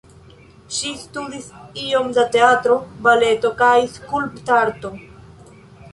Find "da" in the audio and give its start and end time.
2.19-2.25